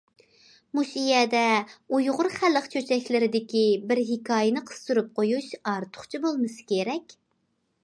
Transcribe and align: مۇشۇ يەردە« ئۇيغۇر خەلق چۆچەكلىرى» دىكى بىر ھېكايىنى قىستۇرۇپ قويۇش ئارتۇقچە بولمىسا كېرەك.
مۇشۇ 0.77 1.01
يەردە« 1.07 1.41
ئۇيغۇر 1.97 2.29
خەلق 2.37 2.69
چۆچەكلىرى» 2.77 3.29
دىكى 3.37 3.63
بىر 3.93 4.03
ھېكايىنى 4.09 4.65
قىستۇرۇپ 4.73 5.15
قويۇش 5.21 5.53
ئارتۇقچە 5.61 6.25
بولمىسا 6.27 6.69
كېرەك. 6.75 7.19